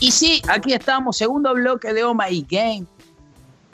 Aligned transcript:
Y 0.00 0.10
sí, 0.10 0.40
aquí 0.48 0.72
estamos, 0.72 1.16
segundo 1.16 1.52
bloque 1.54 1.92
de 1.92 2.04
Oh 2.04 2.14
My 2.14 2.46
Game. 2.48 2.84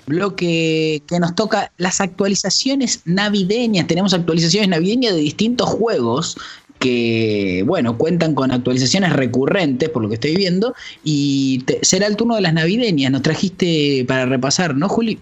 Bloque 0.06 1.02
que 1.06 1.20
nos 1.20 1.34
toca 1.34 1.70
las 1.77 2.01
actualizaciones 2.01 3.03
navideñas. 3.04 3.87
Tenemos 3.87 4.14
actualizaciones 4.14 4.68
navideñas 4.68 5.14
de 5.14 5.21
distintos 5.21 5.68
juegos 5.68 6.37
que, 6.79 7.62
bueno, 7.66 7.96
cuentan 7.96 8.34
con 8.34 8.50
actualizaciones 8.50 9.12
recurrentes, 9.12 9.89
por 9.89 10.03
lo 10.03 10.09
que 10.09 10.14
estoy 10.14 10.35
viendo, 10.35 10.75
y 11.05 11.64
será 11.83 12.07
el 12.07 12.17
turno 12.17 12.35
de 12.35 12.41
las 12.41 12.55
navideñas. 12.55 13.12
Nos 13.12 13.23
trajiste 13.23 14.05
para 14.09 14.27
repasar, 14.27 14.75
¿no, 14.75 14.89
Juli? 14.89 15.21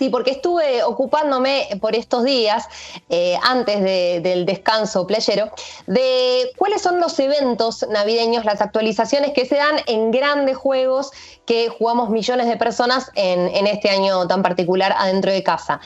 Sí, 0.00 0.08
porque 0.08 0.30
estuve 0.30 0.82
ocupándome 0.82 1.68
por 1.78 1.94
estos 1.94 2.24
días, 2.24 2.66
eh, 3.10 3.36
antes 3.42 3.82
del 3.82 4.46
descanso 4.46 5.06
playero, 5.06 5.50
de 5.86 6.50
cuáles 6.56 6.80
son 6.80 7.00
los 7.00 7.18
eventos 7.18 7.86
navideños, 7.86 8.46
las 8.46 8.62
actualizaciones 8.62 9.32
que 9.34 9.44
se 9.44 9.56
dan 9.56 9.76
en 9.86 10.10
grandes 10.10 10.56
juegos 10.56 11.10
que 11.44 11.68
jugamos 11.68 12.08
millones 12.08 12.46
de 12.46 12.56
personas 12.56 13.10
en, 13.14 13.54
en 13.54 13.66
este 13.66 13.90
año 13.90 14.26
tan 14.26 14.42
particular 14.42 14.94
adentro 14.96 15.32
de 15.32 15.42
casa. 15.42 15.82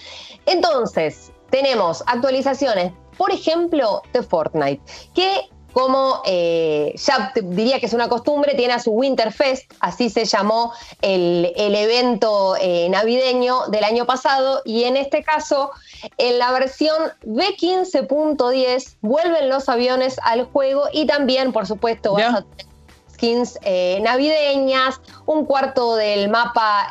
Entonces, 0.46 1.32
tenemos 1.50 2.04
actualizaciones, 2.06 2.92
por 3.18 3.32
ejemplo, 3.32 4.00
de 4.12 4.22
Fortnite, 4.22 4.80
que 5.12 5.48
como 5.74 6.22
eh, 6.24 6.94
ya 6.96 7.32
diría 7.34 7.80
que 7.80 7.86
es 7.86 7.92
una 7.92 8.08
costumbre, 8.08 8.54
tiene 8.54 8.74
a 8.74 8.78
su 8.78 8.92
Winterfest, 8.92 9.72
así 9.80 10.08
se 10.08 10.24
llamó 10.24 10.72
el, 11.02 11.52
evento 11.56 12.54
eh, 12.60 12.88
navideño 12.88 13.66
del 13.66 13.82
año 13.82 14.06
pasado, 14.06 14.62
y 14.64 14.84
en 14.84 14.96
este 14.96 15.24
caso, 15.24 15.72
en 16.16 16.38
la 16.38 16.52
versión 16.52 16.96
B15.10, 17.26 18.98
vuelven 19.02 19.48
los 19.48 19.68
aviones 19.68 20.16
al 20.22 20.44
juego 20.44 20.84
y 20.92 21.06
también, 21.06 21.52
por 21.52 21.66
supuesto, 21.66 22.12
vas 22.12 22.34
a 22.36 22.42
tener 22.42 22.66
skins 23.12 23.58
eh, 23.62 23.98
navideñas, 24.00 25.00
un 25.26 25.44
cuarto 25.44 25.96
del 25.96 26.28
mapa 26.28 26.88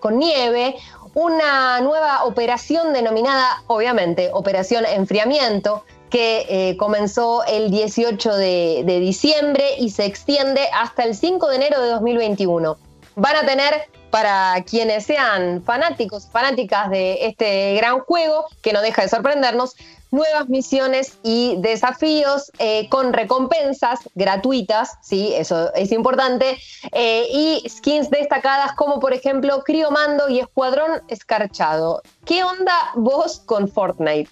con 0.00 0.18
nieve, 0.18 0.76
una 1.14 1.80
nueva 1.80 2.24
operación 2.24 2.94
denominada, 2.94 3.62
obviamente, 3.66 4.30
Operación 4.32 4.86
Enfriamiento, 4.86 5.84
que 6.12 6.44
eh, 6.48 6.76
comenzó 6.76 7.42
el 7.46 7.70
18 7.70 8.36
de, 8.36 8.84
diciembre 9.00 9.64
y 9.78 9.88
se 9.88 10.04
extiende 10.04 10.60
hasta 10.74 11.04
el 11.04 11.14
5 11.14 11.48
de 11.48 11.56
enero 11.56 11.80
de 11.80 11.88
2021. 11.88 12.76
Van 13.16 13.36
a 13.36 13.46
tener 13.46 13.88
para 14.10 14.62
quienes 14.64 15.06
sean 15.06 15.62
fanáticos, 15.62 16.28
fanáticas 16.30 16.90
de 16.90 17.26
este 17.26 17.74
gran 17.76 18.00
juego, 18.00 18.44
que 18.60 18.74
no 18.74 18.82
deja 18.82 19.00
de 19.00 19.08
sorprendernos, 19.08 19.74
nuevas 20.10 20.50
misiones 20.50 21.16
y 21.22 21.56
desafíos 21.60 22.52
eh, 22.58 22.90
con 22.90 23.14
recompensas 23.14 24.00
gratuitas, 24.14 24.98
sí, 25.00 25.32
eso 25.34 25.72
es 25.72 25.92
importante, 25.92 26.58
eh, 26.92 27.26
y 27.32 27.66
skins 27.66 28.10
destacadas 28.10 28.74
como 28.74 29.00
por 29.00 29.14
ejemplo 29.14 29.64
Criomando 29.64 30.28
y 30.28 30.40
Escuadrón 30.40 31.00
Escarchado. 31.08 32.02
¿Qué 32.26 32.44
onda 32.44 32.74
vos 32.96 33.40
con 33.46 33.66
Fortnite, 33.66 34.28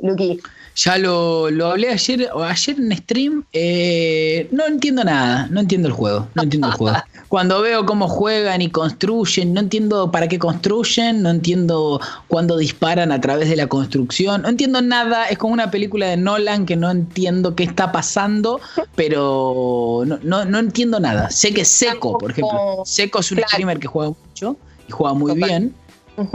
Luqui? 0.00 0.40
Ya 0.82 0.96
lo, 0.96 1.50
lo 1.50 1.66
hablé 1.66 1.90
ayer, 1.90 2.30
ayer 2.34 2.76
en 2.78 2.96
stream. 2.96 3.44
Eh, 3.52 4.48
no 4.50 4.66
entiendo 4.66 5.04
nada, 5.04 5.46
no 5.50 5.60
entiendo 5.60 5.88
el 5.88 5.92
juego. 5.92 6.26
No 6.34 6.42
entiendo 6.42 6.68
el 6.68 6.72
juego. 6.72 6.96
Cuando 7.28 7.60
veo 7.60 7.84
cómo 7.84 8.08
juegan 8.08 8.62
y 8.62 8.70
construyen, 8.70 9.52
no 9.52 9.60
entiendo 9.60 10.10
para 10.10 10.26
qué 10.26 10.38
construyen, 10.38 11.22
no 11.22 11.28
entiendo 11.28 12.00
cuándo 12.28 12.56
disparan 12.56 13.12
a 13.12 13.20
través 13.20 13.50
de 13.50 13.56
la 13.56 13.66
construcción, 13.66 14.40
no 14.40 14.48
entiendo 14.48 14.80
nada. 14.80 15.26
Es 15.26 15.36
como 15.36 15.52
una 15.52 15.70
película 15.70 16.06
de 16.06 16.16
Nolan 16.16 16.64
que 16.64 16.76
no 16.76 16.90
entiendo 16.90 17.54
qué 17.54 17.64
está 17.64 17.92
pasando, 17.92 18.58
pero 18.94 20.04
no, 20.06 20.46
no, 20.46 20.58
entiendo 20.58 20.98
nada. 20.98 21.28
Sé 21.28 21.52
que 21.52 21.66
Seco, 21.66 22.16
por 22.16 22.30
ejemplo. 22.30 22.82
Seco 22.86 23.20
es 23.20 23.30
un 23.32 23.40
streamer 23.40 23.78
que 23.78 23.86
juega 23.86 24.12
mucho 24.12 24.56
y 24.88 24.92
juega 24.92 25.12
muy 25.12 25.34
bien, 25.34 25.74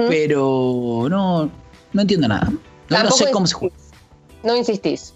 pero 0.08 1.08
no, 1.10 1.50
no 1.94 2.02
entiendo 2.02 2.28
nada. 2.28 2.54
no 2.90 3.10
sé 3.10 3.32
cómo 3.32 3.48
se 3.48 3.56
juega 3.56 3.85
no 4.46 4.56
insistís. 4.56 5.14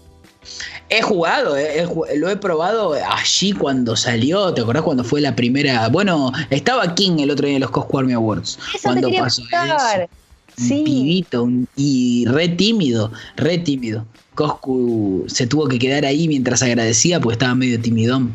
He 0.88 1.02
jugado, 1.02 1.56
eh, 1.56 1.86
lo 2.16 2.28
he 2.30 2.36
probado 2.36 2.94
allí 2.94 3.52
cuando 3.52 3.94
salió. 3.94 4.52
¿Te 4.52 4.62
acordás 4.62 4.82
cuando 4.82 5.04
fue 5.04 5.20
la 5.20 5.36
primera? 5.36 5.88
Bueno, 5.88 6.32
estaba 6.50 6.94
King 6.94 7.18
el 7.20 7.30
otro 7.30 7.46
día 7.46 7.56
en 7.56 7.60
los 7.60 7.70
Cosco 7.70 7.98
Army 7.98 8.14
Awards. 8.14 8.58
cuando 8.82 9.10
pasó 9.12 9.42
eso. 9.42 10.08
Sí. 10.56 10.78
Un 10.78 10.84
pibito 10.84 11.48
y 11.76 12.26
re 12.26 12.48
tímido, 12.48 13.12
re 13.36 13.58
tímido. 13.58 14.04
Coscu 14.34 15.24
se 15.28 15.46
tuvo 15.46 15.68
que 15.68 15.78
quedar 15.78 16.04
ahí 16.04 16.28
mientras 16.28 16.62
agradecía 16.62 17.20
porque 17.20 17.34
estaba 17.34 17.54
medio 17.54 17.80
timidón. 17.80 18.32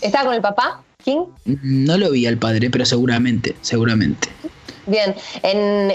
¿Estaba 0.00 0.26
con 0.26 0.34
el 0.34 0.40
papá, 0.40 0.82
King? 1.04 1.26
No 1.44 1.98
lo 1.98 2.10
vi 2.10 2.26
al 2.26 2.38
padre, 2.38 2.70
pero 2.70 2.86
seguramente, 2.86 3.54
seguramente. 3.60 4.28
Bien, 4.86 5.14
en, 5.42 5.90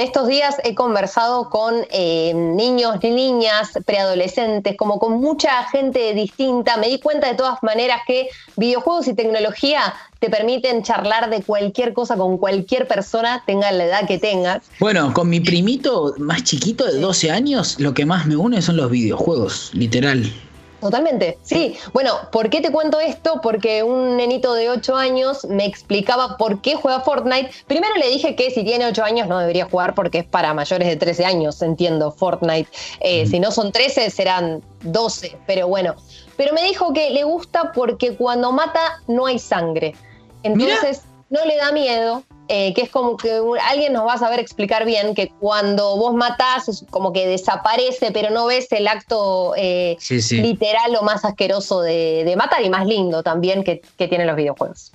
estos 0.00 0.28
días 0.28 0.56
he 0.64 0.74
conversado 0.74 1.50
con 1.50 1.74
eh, 1.90 2.32
niños 2.34 2.96
y 3.02 3.10
niñas, 3.10 3.70
preadolescentes, 3.84 4.76
como 4.76 4.98
con 4.98 5.20
mucha 5.20 5.64
gente 5.64 6.14
distinta. 6.14 6.76
Me 6.76 6.88
di 6.88 7.00
cuenta 7.00 7.28
de 7.28 7.34
todas 7.34 7.62
maneras 7.62 8.00
que 8.06 8.28
videojuegos 8.56 9.08
y 9.08 9.14
tecnología 9.14 9.94
te 10.18 10.30
permiten 10.30 10.82
charlar 10.82 11.30
de 11.30 11.42
cualquier 11.42 11.92
cosa 11.92 12.16
con 12.16 12.38
cualquier 12.38 12.88
persona, 12.88 13.42
tenga 13.46 13.70
la 13.72 13.84
edad 13.84 14.06
que 14.06 14.18
tengas. 14.18 14.62
Bueno, 14.80 15.12
con 15.12 15.28
mi 15.28 15.40
primito 15.40 16.14
más 16.18 16.42
chiquito 16.44 16.84
de 16.84 16.98
12 16.98 17.30
años, 17.30 17.78
lo 17.78 17.94
que 17.94 18.04
más 18.04 18.26
me 18.26 18.36
une 18.36 18.62
son 18.62 18.76
los 18.76 18.90
videojuegos, 18.90 19.70
literal. 19.74 20.32
Totalmente, 20.80 21.38
sí. 21.42 21.76
Bueno, 21.92 22.12
¿por 22.30 22.50
qué 22.50 22.60
te 22.60 22.70
cuento 22.70 23.00
esto? 23.00 23.40
Porque 23.42 23.82
un 23.82 24.16
nenito 24.16 24.54
de 24.54 24.70
8 24.70 24.94
años 24.94 25.44
me 25.44 25.64
explicaba 25.64 26.36
por 26.36 26.60
qué 26.60 26.76
juega 26.76 27.00
Fortnite. 27.00 27.50
Primero 27.66 27.94
le 27.96 28.08
dije 28.08 28.36
que 28.36 28.50
si 28.52 28.62
tiene 28.62 28.86
8 28.86 29.02
años 29.02 29.26
no 29.26 29.38
debería 29.38 29.64
jugar 29.64 29.94
porque 29.94 30.18
es 30.18 30.24
para 30.24 30.54
mayores 30.54 30.86
de 30.86 30.96
13 30.96 31.24
años, 31.24 31.60
entiendo, 31.62 32.12
Fortnite. 32.12 32.70
Eh, 33.00 33.26
si 33.26 33.40
no 33.40 33.50
son 33.50 33.72
13, 33.72 34.08
serán 34.10 34.62
12, 34.82 35.36
pero 35.46 35.66
bueno. 35.66 35.96
Pero 36.36 36.52
me 36.54 36.62
dijo 36.62 36.92
que 36.92 37.10
le 37.10 37.24
gusta 37.24 37.72
porque 37.72 38.16
cuando 38.16 38.52
mata 38.52 39.02
no 39.08 39.26
hay 39.26 39.40
sangre. 39.40 39.96
Entonces 40.44 41.02
no 41.28 41.44
le 41.44 41.56
da 41.56 41.72
miedo, 41.72 42.22
eh, 42.50 42.72
que 42.72 42.80
es 42.80 42.88
como 42.88 43.18
que 43.18 43.30
alguien 43.68 43.92
nos 43.92 44.06
va 44.06 44.14
a 44.14 44.18
saber 44.18 44.40
explicar 44.40 44.86
bien 44.86 45.14
que 45.14 45.30
cuando 45.38 45.96
vos 45.96 46.14
matás 46.14 46.66
es 46.68 46.84
como 46.88 47.12
que 47.12 47.26
desaparece, 47.26 48.10
pero 48.10 48.30
no 48.30 48.46
ves 48.46 48.72
el 48.72 48.88
acto 48.88 49.52
eh, 49.54 49.98
literal 50.30 50.96
o 50.98 51.02
más 51.02 51.26
asqueroso 51.26 51.82
de, 51.82 52.34
matar 52.38 52.64
y 52.64 52.70
más 52.70 52.86
lindo 52.86 53.22
también 53.22 53.64
que, 53.64 53.82
tienen 53.96 54.26
los 54.26 54.36
videojuegos. 54.36 54.92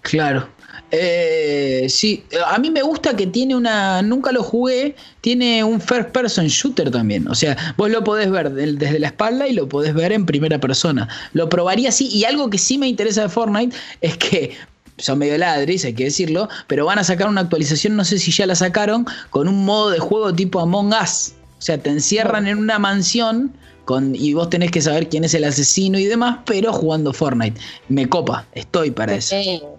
Claro. 0.00 0.48
Eh, 0.90 1.86
sí, 1.90 2.24
a 2.46 2.58
mí 2.58 2.70
me 2.70 2.82
gusta 2.82 3.14
que 3.14 3.26
tiene 3.26 3.54
una, 3.54 4.00
nunca 4.00 4.32
lo 4.32 4.42
jugué, 4.42 4.96
tiene 5.20 5.62
un 5.62 5.80
first 5.80 6.10
person 6.10 6.46
shooter 6.46 6.90
también. 6.90 7.28
O 7.28 7.34
sea, 7.34 7.74
vos 7.76 7.90
lo 7.90 8.02
podés 8.02 8.30
ver 8.30 8.50
desde 8.50 8.98
la 8.98 9.08
espalda 9.08 9.46
y 9.46 9.52
lo 9.52 9.68
podés 9.68 9.92
ver 9.92 10.12
en 10.12 10.24
primera 10.24 10.58
persona. 10.58 11.08
Lo 11.32 11.50
probaría 11.50 11.90
así. 11.90 12.08
Y 12.08 12.24
algo 12.24 12.48
que 12.48 12.58
sí 12.58 12.78
me 12.78 12.88
interesa 12.88 13.22
de 13.22 13.28
Fortnite 13.28 13.76
es 14.00 14.16
que 14.16 14.56
son 14.98 15.18
medio 15.18 15.36
ladris, 15.38 15.84
hay 15.84 15.94
que 15.94 16.04
decirlo, 16.04 16.48
pero 16.66 16.86
van 16.86 16.98
a 16.98 17.04
sacar 17.04 17.28
una 17.28 17.42
actualización, 17.42 17.96
no 17.96 18.04
sé 18.04 18.18
si 18.18 18.30
ya 18.30 18.46
la 18.46 18.54
sacaron, 18.54 19.06
con 19.30 19.48
un 19.48 19.64
modo 19.64 19.90
de 19.90 19.98
juego 19.98 20.32
tipo 20.32 20.60
Among 20.60 20.92
Us. 20.92 21.34
O 21.58 21.62
sea, 21.62 21.78
te 21.78 21.90
encierran 21.90 22.46
en 22.46 22.58
una 22.58 22.78
mansión 22.78 23.56
con, 23.84 24.14
y 24.14 24.34
vos 24.34 24.50
tenés 24.50 24.70
que 24.70 24.80
saber 24.80 25.08
quién 25.08 25.24
es 25.24 25.34
el 25.34 25.44
asesino 25.44 25.98
y 25.98 26.04
demás, 26.04 26.38
pero 26.46 26.72
jugando 26.72 27.12
Fortnite. 27.12 27.60
Me 27.88 28.08
copa, 28.08 28.46
estoy 28.52 28.90
para 28.90 29.14
eso. 29.14 29.36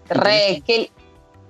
Re, 0.10 0.62
qué, 0.66 0.92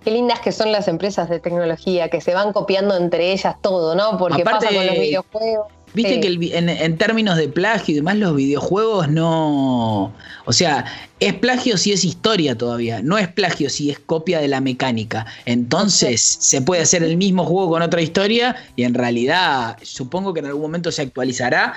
lindas 0.05 0.39
que 0.39 0.51
son 0.51 0.71
las 0.71 0.87
empresas 0.87 1.29
de 1.29 1.39
tecnología, 1.39 2.09
que 2.09 2.21
se 2.21 2.33
van 2.33 2.53
copiando 2.53 2.95
entre 2.95 3.31
ellas 3.31 3.55
todo, 3.61 3.95
¿no? 3.95 4.17
Porque 4.17 4.43
pasa 4.43 4.67
con 4.67 4.85
los 4.85 4.95
videojuegos. 4.95 5.67
Viste 5.95 6.19
que 6.19 6.27
en, 6.27 6.97
términos 6.97 7.37
de 7.37 7.47
plagio 7.47 7.93
y 7.93 7.95
demás, 7.95 8.17
los 8.17 8.35
videojuegos 8.35 9.09
no. 9.09 10.13
O 10.45 10.53
sea, 10.53 10.85
es 11.21 11.33
plagio 11.35 11.77
si 11.77 11.93
es 11.93 12.03
historia 12.03 12.57
todavía. 12.57 13.01
No 13.01 13.17
es 13.17 13.29
plagio 13.29 13.69
si 13.69 13.89
es 13.91 13.99
copia 13.99 14.39
de 14.41 14.49
la 14.49 14.59
mecánica. 14.59 15.25
Entonces, 15.45 16.21
se 16.21 16.61
puede 16.61 16.81
hacer 16.81 17.01
el 17.01 17.15
mismo 17.15 17.45
juego 17.45 17.69
con 17.69 17.81
otra 17.81 18.01
historia 18.01 18.55
y 18.75 18.83
en 18.83 18.93
realidad 18.93 19.77
supongo 19.83 20.33
que 20.33 20.41
en 20.41 20.47
algún 20.47 20.63
momento 20.63 20.91
se 20.91 21.01
actualizará 21.01 21.75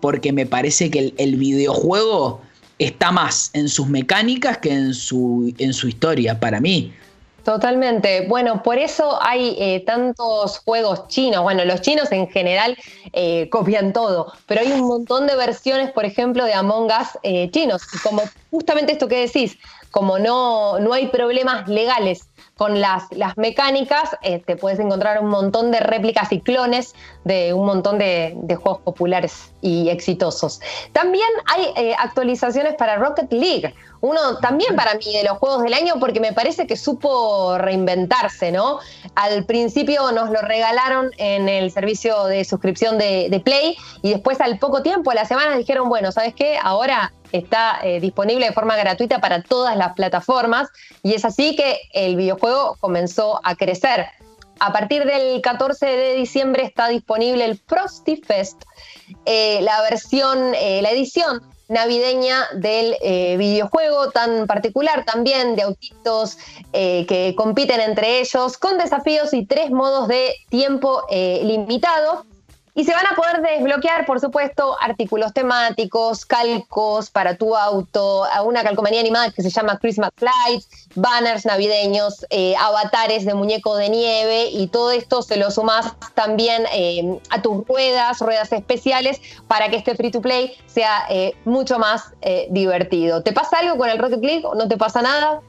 porque 0.00 0.32
me 0.32 0.46
parece 0.46 0.90
que 0.90 1.12
el, 1.16 1.36
videojuego 1.36 2.40
está 2.78 3.12
más 3.12 3.50
en 3.52 3.68
sus 3.68 3.88
mecánicas 3.88 4.58
que 4.58 4.72
en 4.72 4.94
su, 4.94 5.52
en 5.58 5.74
su 5.74 5.88
historia, 5.88 6.40
para 6.40 6.60
mí. 6.60 6.92
Totalmente. 7.48 8.26
Bueno, 8.28 8.62
por 8.62 8.76
eso 8.76 9.18
hay 9.22 9.56
eh, 9.58 9.82
tantos 9.86 10.58
juegos 10.58 11.08
chinos. 11.08 11.42
Bueno, 11.42 11.64
los 11.64 11.80
chinos 11.80 12.12
en 12.12 12.28
general 12.28 12.76
eh, 13.14 13.48
copian 13.48 13.94
todo, 13.94 14.34
pero 14.44 14.60
hay 14.60 14.70
un 14.70 14.86
montón 14.86 15.26
de 15.26 15.34
versiones, 15.34 15.90
por 15.92 16.04
ejemplo, 16.04 16.44
de 16.44 16.52
Among 16.52 16.88
Us 16.88 17.18
eh, 17.22 17.50
chinos. 17.50 17.84
Y 17.94 17.98
como 18.06 18.20
justamente 18.50 18.92
esto 18.92 19.08
que 19.08 19.20
decís, 19.20 19.56
como 19.90 20.18
no, 20.18 20.78
no 20.78 20.92
hay 20.92 21.06
problemas 21.06 21.66
legales 21.68 22.27
con 22.58 22.80
las, 22.80 23.04
las 23.12 23.38
mecánicas, 23.38 24.16
eh, 24.20 24.42
te 24.44 24.56
puedes 24.56 24.80
encontrar 24.80 25.22
un 25.22 25.30
montón 25.30 25.70
de 25.70 25.78
réplicas 25.78 26.32
y 26.32 26.40
clones 26.40 26.92
de 27.22 27.52
un 27.52 27.64
montón 27.64 27.98
de, 27.98 28.36
juegos 28.60 28.82
populares 28.82 29.52
y 29.60 29.90
exitosos. 29.90 30.60
También 30.92 31.28
hay 31.46 31.68
eh, 31.76 31.94
actualizaciones 31.96 32.74
para 32.74 32.96
Rocket 32.96 33.32
League, 33.32 33.72
uno 34.00 34.38
también 34.38 34.74
para 34.74 34.94
mí 34.94 35.12
de 35.12 35.22
los 35.22 35.38
juegos 35.38 35.62
del 35.62 35.72
año 35.72 35.94
porque 36.00 36.18
me 36.18 36.32
parece 36.32 36.66
que 36.66 36.76
supo 36.76 37.58
reinventarse, 37.58 38.50
¿no? 38.50 38.80
Al 39.14 39.44
principio 39.44 40.10
nos 40.10 40.30
lo 40.30 40.40
regalaron 40.40 41.10
en 41.16 41.48
el 41.48 41.70
servicio 41.70 42.24
de 42.24 42.44
suscripción 42.44 42.98
de, 42.98 43.40
Play 43.44 43.76
y 44.02 44.10
después 44.10 44.40
al 44.40 44.58
poco 44.58 44.82
tiempo, 44.82 45.12
a 45.12 45.14
la 45.14 45.24
semana, 45.24 45.56
dijeron, 45.56 45.88
bueno, 45.88 46.10
¿sabes 46.10 46.34
qué? 46.34 46.58
Ahora 46.60 47.12
está 47.32 47.80
eh, 47.82 48.00
disponible 48.00 48.46
de 48.46 48.52
forma 48.52 48.76
gratuita 48.76 49.20
para 49.20 49.42
todas 49.42 49.76
las 49.76 49.94
plataformas 49.94 50.68
y 51.02 51.14
es 51.14 51.24
así 51.24 51.56
que 51.56 51.80
el 51.92 52.16
videojuego 52.16 52.76
comenzó 52.80 53.40
a 53.44 53.54
crecer. 53.54 54.06
A 54.60 54.72
partir 54.72 55.04
del 55.04 55.40
14 55.40 55.86
de 55.86 56.14
diciembre 56.14 56.64
está 56.64 56.88
disponible 56.88 57.44
el 57.44 57.58
Frosty 57.58 58.16
Fest, 58.16 58.62
eh, 59.24 59.60
la 59.62 59.80
versión, 59.82 60.52
eh, 60.54 60.80
la 60.82 60.90
edición 60.90 61.42
navideña 61.68 62.46
del 62.54 62.96
videojuego 63.36 64.10
tan 64.10 64.46
particular 64.46 65.04
también 65.04 65.54
de 65.54 65.64
autitos 65.64 66.38
que 66.72 67.34
compiten 67.36 67.80
entre 67.80 68.20
ellos 68.20 68.56
con 68.56 68.78
desafíos 68.78 69.34
y 69.34 69.44
tres 69.44 69.70
modos 69.70 70.08
de 70.08 70.34
tiempo 70.48 71.02
limitado 71.10 72.24
y 72.78 72.84
se 72.84 72.92
van 72.92 73.06
a 73.10 73.16
poder 73.16 73.42
desbloquear, 73.42 74.06
por 74.06 74.20
supuesto, 74.20 74.76
artículos 74.80 75.32
temáticos, 75.32 76.24
calcos 76.24 77.10
para 77.10 77.36
tu 77.36 77.56
auto, 77.56 78.24
una 78.44 78.62
calcomanía 78.62 79.00
animada 79.00 79.32
que 79.32 79.42
se 79.42 79.50
llama 79.50 79.80
Christmas 79.80 80.12
Lights, 80.20 80.86
banners 80.94 81.44
navideños, 81.44 82.24
eh, 82.30 82.54
avatares 82.56 83.24
de 83.24 83.34
muñeco 83.34 83.74
de 83.74 83.88
nieve 83.88 84.50
y 84.52 84.68
todo 84.68 84.92
esto 84.92 85.22
se 85.22 85.36
lo 85.38 85.50
sumas 85.50 85.92
también 86.14 86.66
eh, 86.72 87.18
a 87.30 87.42
tus 87.42 87.66
ruedas, 87.66 88.20
ruedas 88.20 88.52
especiales, 88.52 89.20
para 89.48 89.70
que 89.70 89.76
este 89.78 89.96
free 89.96 90.12
to 90.12 90.20
play 90.20 90.56
sea 90.66 91.04
eh, 91.10 91.34
mucho 91.44 91.80
más 91.80 92.12
divertido. 92.50 93.24
¿Te 93.24 93.32
pasa 93.32 93.58
algo 93.58 93.76
con 93.76 93.88
el 93.90 93.98
Rocket 93.98 94.22
League 94.22 94.46
o 94.46 94.54
no 94.54 94.68
te 94.68 94.76
pasa 94.76 95.02
nada? 95.02 95.40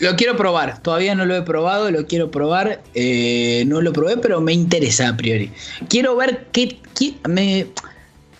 Lo 0.00 0.16
quiero 0.16 0.34
probar, 0.34 0.82
todavía 0.82 1.14
no 1.14 1.26
lo 1.26 1.36
he 1.36 1.42
probado, 1.42 1.90
lo 1.90 2.06
quiero 2.06 2.30
probar. 2.30 2.82
Eh, 2.94 3.64
no 3.66 3.82
lo 3.82 3.92
probé, 3.92 4.16
pero 4.16 4.40
me 4.40 4.54
interesa 4.54 5.10
a 5.10 5.16
priori. 5.16 5.52
Quiero 5.88 6.16
ver 6.16 6.46
qué, 6.52 6.78
me. 7.28 7.66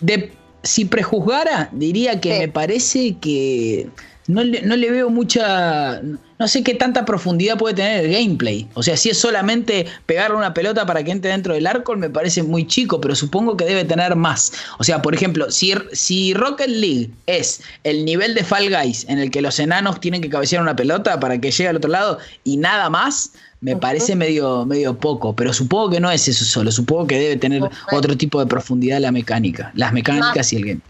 De, 0.01 0.33
si 0.63 0.87
prejuzgara, 0.87 1.69
diría 1.73 2.19
que 2.19 2.39
me 2.39 2.49
parece 2.49 3.17
que 3.21 3.89
no 4.27 4.43
le, 4.43 4.91
veo 4.91 5.11
mucha. 5.11 6.01
No 6.41 6.49
sé 6.49 6.63
qué 6.63 6.75
tanta 6.75 7.05
profundidad 7.05 7.59
puede 7.59 7.75
tener 7.75 8.07
el 8.07 8.13
gameplay. 8.13 8.67
O 8.73 8.83
sea, 8.83 8.97
si 8.97 9.11
es 9.11 9.19
solamente 9.19 9.85
pegarle 10.07 10.39
una 10.39 10.55
pelota 10.55 10.87
para 10.87 11.05
que 11.05 11.11
entre 11.11 11.33
dentro 11.33 11.53
del 11.53 11.67
arco, 11.67 11.95
me 11.97 12.09
parece 12.09 12.43
muy 12.43 12.67
chico, 12.67 12.99
pero 12.99 13.15
supongo 13.15 13.59
que 13.59 13.67
debe 13.67 13.85
tener 13.85 14.17
más. 14.17 14.51
O 14.79 14.85
sea, 14.85 15.03
por 15.03 15.15
ejemplo, 15.15 15.51
si, 15.51 15.75
si 15.93 16.33
Rocket 16.33 16.71
League 16.71 17.11
es 17.27 17.61
el 17.85 18.07
nivel 18.07 18.35
de 18.35 18.43
Fall 18.43 18.71
Guys 18.71 19.05
en 19.11 19.19
el 19.19 19.31
que 19.31 19.43
los 19.43 19.59
enanos 19.59 20.01
tienen 20.01 20.23
que 20.23 20.31
cabecear 20.31 20.63
una 20.63 20.75
pelota 20.75 21.21
para 21.21 21.39
que 21.39 21.51
llegue 21.51 21.69
al 21.69 21.77
otro 21.77 21.91
lado 21.91 22.19
y 22.43 22.57
nada 22.57 22.89
más, 22.89 23.33
me 23.61 23.77
parece 23.77 24.17
medio, 24.17 24.65
medio 24.65 24.97
poco, 24.97 25.37
pero 25.37 25.53
supongo 25.53 25.91
que 25.91 26.01
no 26.01 26.11
es 26.11 26.27
eso 26.27 26.47
solo, 26.47 26.73
supongo 26.73 27.07
que 27.07 27.19
debe 27.19 27.37
tener 27.37 27.63
otro 27.93 28.17
tipo 28.17 28.41
de 28.41 28.47
profundidad 28.47 28.99
la 28.99 29.13
mecánica, 29.13 29.73
las 29.75 29.93
mecánicas 29.93 30.55
y 30.55 30.57
el 30.57 30.65
game. 30.65 30.81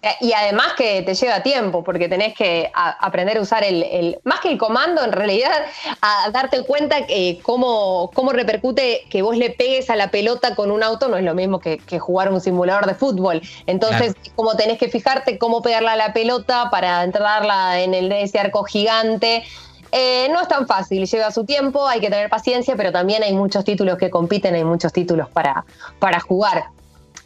Eh, 0.00 0.10
y 0.20 0.32
además 0.32 0.74
que 0.76 1.02
te 1.02 1.14
lleva 1.14 1.42
tiempo, 1.42 1.82
porque 1.82 2.08
tenés 2.08 2.34
que 2.34 2.70
aprender 2.72 3.38
a 3.38 3.40
usar 3.40 3.64
el, 3.64 4.18
más 4.22 4.38
que 4.40 4.50
el 4.52 4.58
comando, 4.58 5.02
en 5.02 5.10
realidad, 5.10 5.50
a 6.00 6.30
darte 6.30 6.64
cuenta 6.64 7.04
que 7.06 7.40
cómo, 7.42 8.10
cómo 8.14 8.32
repercute 8.32 9.06
que 9.10 9.22
vos 9.22 9.36
le 9.36 9.50
pegues 9.50 9.90
a 9.90 9.96
la 9.96 10.10
pelota 10.10 10.54
con 10.54 10.70
un 10.70 10.84
auto, 10.84 11.08
no 11.08 11.16
es 11.16 11.24
lo 11.24 11.34
mismo 11.34 11.58
que, 11.58 11.78
jugar 11.98 12.32
un 12.32 12.40
simulador 12.40 12.86
de 12.86 12.94
fútbol. 12.94 13.42
Entonces, 13.66 14.14
como 14.36 14.54
tenés 14.56 14.78
que 14.78 14.88
fijarte 14.88 15.36
cómo 15.36 15.62
pegarla 15.62 15.92
a 15.92 15.96
la 15.96 16.12
pelota 16.12 16.68
para 16.70 17.02
entrarla 17.02 17.80
en 17.80 17.92
el, 17.92 18.12
ese 18.12 18.38
arco 18.38 18.62
gigante. 18.64 19.42
Eh, 19.90 20.28
no 20.30 20.40
es 20.40 20.48
tan 20.48 20.66
fácil, 20.66 21.06
lleva 21.06 21.30
su 21.30 21.44
tiempo, 21.44 21.88
hay 21.88 22.00
que 22.00 22.10
tener 22.10 22.28
paciencia, 22.28 22.76
pero 22.76 22.92
también 22.92 23.22
hay 23.22 23.32
muchos 23.32 23.64
títulos 23.64 23.96
que 23.96 24.10
compiten, 24.10 24.54
hay 24.54 24.64
muchos 24.64 24.92
títulos 24.92 25.30
para, 25.30 25.64
para 25.98 26.20
jugar. 26.20 26.66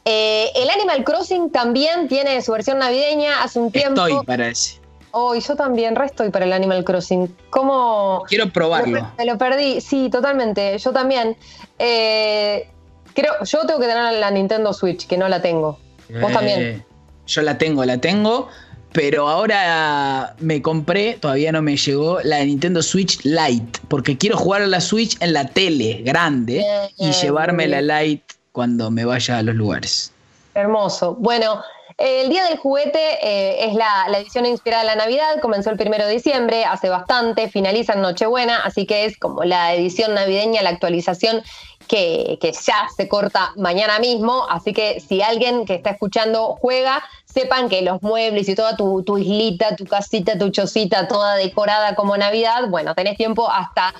Eh, 0.04 0.50
el 0.56 0.68
Animal 0.70 1.04
Crossing 1.04 1.50
también 1.50 2.08
tiene 2.08 2.42
su 2.42 2.52
versión 2.52 2.78
navideña 2.78 3.42
hace 3.42 3.58
un 3.58 3.70
tiempo. 3.70 4.06
Estoy 4.06 4.24
para 4.26 4.48
ese. 4.48 4.80
Oh, 5.12 5.34
y 5.34 5.40
yo 5.40 5.54
también, 5.54 5.94
resto 5.94 6.28
para 6.30 6.46
el 6.46 6.52
Animal 6.52 6.84
Crossing. 6.84 7.34
¿Cómo? 7.50 8.24
Quiero 8.28 8.50
probarlo. 8.50 9.12
Me 9.18 9.26
lo 9.26 9.36
perdí, 9.36 9.80
sí, 9.80 10.08
totalmente. 10.10 10.78
Yo 10.78 10.92
también. 10.92 11.36
Eh, 11.78 12.68
creo, 13.14 13.32
yo 13.44 13.66
tengo 13.66 13.78
que 13.78 13.86
tener 13.86 14.14
la 14.14 14.30
Nintendo 14.30 14.72
Switch, 14.72 15.06
que 15.06 15.18
no 15.18 15.28
la 15.28 15.42
tengo. 15.42 15.78
Vos 16.20 16.30
eh, 16.30 16.34
también. 16.34 16.84
Yo 17.26 17.42
la 17.42 17.58
tengo, 17.58 17.84
la 17.84 17.98
tengo. 17.98 18.48
Pero 18.92 19.28
ahora 19.28 20.34
me 20.38 20.60
compré, 20.60 21.14
todavía 21.14 21.50
no 21.50 21.62
me 21.62 21.76
llegó, 21.78 22.20
la 22.24 22.44
Nintendo 22.44 22.82
Switch 22.82 23.24
Lite. 23.24 23.80
Porque 23.88 24.18
quiero 24.18 24.36
jugar 24.36 24.62
a 24.62 24.66
la 24.66 24.82
Switch 24.82 25.16
en 25.20 25.32
la 25.32 25.48
tele 25.48 26.02
grande 26.04 26.62
y 26.98 27.12
llevarme 27.12 27.68
la 27.68 27.80
Lite 27.80 28.31
cuando 28.52 28.90
me 28.90 29.04
vaya 29.04 29.38
a 29.38 29.42
los 29.42 29.54
lugares. 29.54 30.12
Hermoso. 30.54 31.14
Bueno, 31.18 31.62
el 31.98 32.28
Día 32.28 32.44
del 32.44 32.58
Juguete 32.58 32.98
eh, 33.22 33.66
es 33.66 33.74
la, 33.74 34.06
edición 34.18 34.46
inspirada 34.46 34.82
en 34.82 34.88
la 34.88 34.96
Navidad, 34.96 35.40
comenzó 35.40 35.70
el 35.70 35.76
primero 35.76 36.06
de 36.06 36.12
diciembre, 36.12 36.64
hace 36.64 36.88
bastante, 36.88 37.48
finaliza 37.48 37.94
en 37.94 38.02
Nochebuena, 38.02 38.58
así 38.64 38.86
que 38.86 39.04
es 39.04 39.18
como 39.18 39.44
la 39.44 39.74
edición 39.74 40.14
navideña, 40.14 40.62
la 40.62 40.70
actualización 40.70 41.42
que, 41.88 42.38
ya 42.42 42.88
se 42.96 43.08
corta 43.08 43.52
mañana 43.56 43.98
mismo, 43.98 44.46
así 44.48 44.72
que 44.72 45.00
si 45.00 45.22
alguien 45.22 45.66
que 45.66 45.74
está 45.74 45.90
escuchando 45.90 46.56
juega, 46.60 47.02
sepan 47.24 47.68
que 47.68 47.82
los 47.82 48.02
muebles 48.02 48.48
y 48.48 48.54
toda 48.54 48.76
tu, 48.76 49.02
tu 49.02 49.18
islita, 49.18 49.76
tu 49.76 49.84
casita, 49.84 50.38
tu 50.38 50.50
chocita, 50.50 51.08
toda 51.08 51.36
decorada 51.36 51.94
como 51.94 52.16
Navidad, 52.16 52.68
bueno, 52.68 52.94
tenés 52.94 53.16
tiempo 53.16 53.50
hasta 53.50 53.94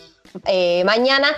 eh, 0.47 0.83
mañana 0.85 1.29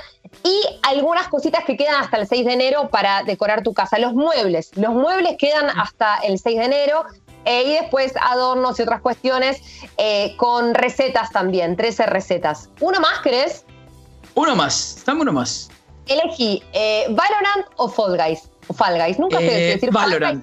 y 0.42 0.62
algunas 0.82 1.28
cositas 1.28 1.64
que 1.64 1.76
quedan 1.76 2.02
hasta 2.02 2.18
el 2.18 2.26
6 2.26 2.44
de 2.46 2.52
enero 2.52 2.88
para 2.88 3.22
decorar 3.22 3.62
tu 3.62 3.72
casa. 3.72 3.98
Los 3.98 4.14
muebles, 4.14 4.70
los 4.74 4.92
muebles 4.92 5.36
quedan 5.38 5.70
hasta 5.78 6.16
el 6.18 6.38
6 6.38 6.58
de 6.58 6.64
enero. 6.64 7.04
Eh, 7.46 7.64
y 7.66 7.72
después 7.72 8.14
adornos 8.22 8.78
y 8.78 8.82
otras 8.82 9.02
cuestiones 9.02 9.60
eh, 9.98 10.34
con 10.38 10.72
recetas 10.72 11.30
también, 11.30 11.76
13 11.76 12.06
recetas. 12.06 12.70
¿Uno 12.80 13.00
más, 13.00 13.20
crees? 13.22 13.66
Uno 14.34 14.56
más, 14.56 15.02
dame 15.04 15.20
uno 15.20 15.32
más. 15.34 15.68
Elegí 16.06 16.62
Valorant 17.10 17.66
o 17.76 17.88
Fall 17.88 18.16
Guys. 18.16 18.48
O 18.68 18.72
Fall 18.72 18.98
Guys, 18.98 19.18
nunca 19.18 19.38
sé 19.38 19.44
decir 19.44 19.90
Valorant. 19.90 20.42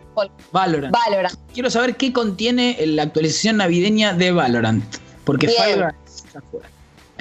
Valorant. 0.52 0.94
Valorant. 0.94 1.36
Quiero 1.54 1.72
saber 1.72 1.98
qué 1.98 2.14
contiene 2.14 2.78
la 2.86 3.04
actualización 3.04 3.58
navideña 3.58 4.14
de 4.14 4.32
Valorant. 4.32 4.84
Porque 5.24 5.48
Fall 5.50 5.76
Guys 5.78 6.16
está 6.18 6.42
fuera. 6.42 6.70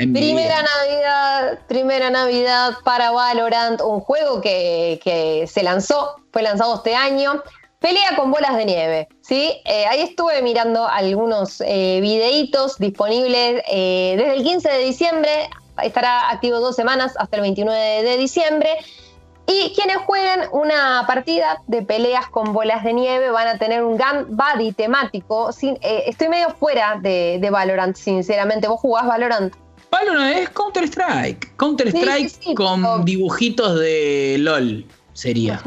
Primera 0.00 0.62
Navidad, 0.62 1.58
primera 1.68 2.08
Navidad 2.08 2.72
para 2.84 3.10
Valorant, 3.10 3.82
un 3.82 4.00
juego 4.00 4.40
que, 4.40 5.44
se 5.46 5.62
lanzó, 5.62 6.16
fue 6.32 6.40
lanzado 6.40 6.76
este 6.76 6.94
año. 6.94 7.42
Pelea 7.80 8.16
con 8.16 8.30
bolas 8.30 8.56
de 8.56 8.64
nieve, 8.64 9.08
¿sí? 9.20 9.60
Eh, 9.64 9.84
ahí 9.86 10.00
estuve 10.00 10.40
mirando 10.42 10.86
algunos 10.86 11.62
eh, 11.62 11.98
videitos 12.00 12.78
disponibles 12.78 13.62
eh, 13.70 14.14
desde 14.18 14.34
el 14.34 14.42
15 14.42 14.68
de 14.70 14.78
diciembre, 14.84 15.50
estará 15.82 16.30
activo 16.30 16.60
dos 16.60 16.76
semanas 16.76 17.14
hasta 17.18 17.36
el 17.36 17.42
29 17.42 18.02
de 18.02 18.16
diciembre. 18.16 18.70
Y 19.46 19.72
quienes 19.74 19.96
jueguen 19.98 20.42
una 20.52 21.04
partida 21.06 21.62
de 21.66 21.82
peleas 21.82 22.28
con 22.28 22.52
bolas 22.52 22.84
de 22.84 22.92
nieve 22.92 23.30
van 23.30 23.48
a 23.48 23.58
tener 23.58 23.82
un 23.82 23.98
Gun 23.98 24.36
Buddy 24.36 24.72
temático. 24.72 25.50
estoy 25.50 26.28
medio 26.28 26.50
fuera 26.50 26.98
de, 27.02 27.38
de 27.40 27.50
Valorant, 27.50 27.96
sinceramente. 27.96 28.68
¿Vos 28.68 28.80
jugás 28.80 29.06
Valorant? 29.06 29.54
Valorant 29.90 30.36
es 30.38 30.50
Counter 30.50 30.84
Strike. 30.84 31.56
Counter 31.56 31.88
Strike 31.88 32.54
con 32.54 33.04
dibujitos 33.04 33.78
de 33.78 34.36
LOL 34.38 34.84
sería. 35.12 35.62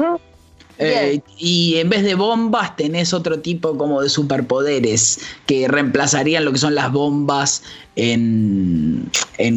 Eh, 0.78 1.20
y 1.38 1.76
en 1.76 1.88
vez 1.88 2.02
de 2.02 2.16
bombas 2.16 2.74
tenés 2.74 3.14
otro 3.14 3.38
tipo 3.38 3.78
como 3.78 4.02
de 4.02 4.08
superpoderes 4.08 5.20
que 5.46 5.68
reemplazarían 5.68 6.44
lo 6.44 6.50
que 6.50 6.58
son 6.58 6.74
las 6.74 6.90
bombas 6.90 7.62
en, 7.96 9.10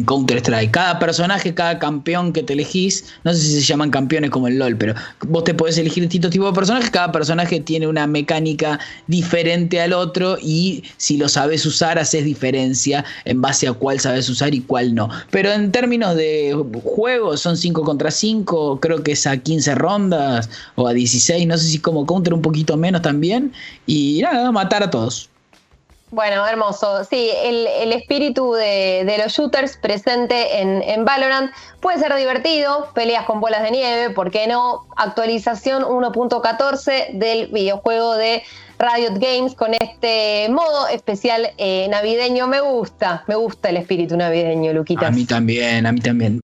Counter-Strike. 0.06 0.70
Cada 0.70 0.98
personaje, 0.98 1.54
cada 1.54 1.78
campeón 1.78 2.32
que 2.32 2.42
te 2.42 2.52
elegís, 2.52 3.04
no 3.24 3.32
sé 3.32 3.40
si 3.40 3.60
se 3.60 3.60
llaman 3.60 3.90
campeones 3.90 4.30
como 4.30 4.48
el 4.48 4.58
LOL, 4.58 4.76
pero 4.76 4.94
vos 5.28 5.44
te 5.44 5.54
podés 5.54 5.78
elegir 5.78 6.02
distintos 6.02 6.30
tipos 6.30 6.50
de 6.50 6.54
personajes, 6.54 6.90
cada 6.90 7.12
personaje 7.12 7.60
tiene 7.60 7.86
una 7.86 8.06
mecánica 8.06 8.78
diferente 9.06 9.80
al 9.80 9.92
otro 9.92 10.36
y 10.40 10.82
si 10.96 11.16
lo 11.16 11.28
sabes 11.28 11.64
usar, 11.66 11.98
haces 11.98 12.24
diferencia 12.24 13.04
en 13.24 13.40
base 13.40 13.68
a 13.68 13.72
cuál 13.72 14.00
sabes 14.00 14.28
usar 14.28 14.54
y 14.54 14.60
cuál 14.60 14.94
no. 14.94 15.08
Pero 15.30 15.52
en 15.52 15.70
términos 15.70 16.16
de 16.16 16.56
juego, 16.82 17.36
son 17.36 17.56
5 17.56 17.82
contra 17.82 18.10
5, 18.10 18.80
creo 18.80 19.02
que 19.02 19.12
es 19.12 19.26
a 19.26 19.36
15 19.36 19.74
rondas 19.74 20.50
o 20.74 20.86
a 20.86 20.92
16, 20.92 21.46
no 21.46 21.56
sé 21.56 21.68
si 21.68 21.78
como 21.78 22.06
Counter 22.06 22.34
un 22.34 22.42
poquito 22.42 22.76
menos 22.76 23.02
también, 23.02 23.52
y 23.86 24.20
nada, 24.22 24.50
matar 24.52 24.82
a 24.82 24.90
todos. 24.90 25.28
Bueno, 26.10 26.46
hermoso. 26.46 27.04
Sí, 27.04 27.30
el, 27.44 27.92
espíritu 27.92 28.54
de, 28.54 29.14
los 29.22 29.32
shooters 29.32 29.76
presente 29.76 30.60
en, 30.60 30.82
en, 30.82 31.04
Valorant 31.04 31.50
puede 31.80 31.98
ser 31.98 32.14
divertido, 32.14 32.90
peleas 32.94 33.24
con 33.24 33.40
bolas 33.40 33.62
de 33.62 33.70
nieve, 33.70 34.10
¿por 34.14 34.30
qué 34.30 34.46
no? 34.46 34.86
Actualización 34.96 35.82
1.14 35.82 37.12
del 37.12 37.48
videojuego 37.48 38.16
de 38.16 38.42
Riot 38.78 39.18
Games 39.18 39.54
con 39.54 39.74
este 39.74 40.48
modo 40.50 40.88
especial 40.88 41.50
eh, 41.58 41.88
navideño. 41.90 42.46
Me 42.46 42.60
gusta, 42.60 43.24
me 43.26 43.34
gusta 43.34 43.70
el 43.70 43.76
espíritu 43.76 44.16
navideño, 44.16 44.72
Luquitas. 44.72 45.08
A 45.08 45.10
mí 45.10 45.24
también, 45.24 45.84
a 45.84 45.92
mí 45.92 46.00
también. 46.00 46.36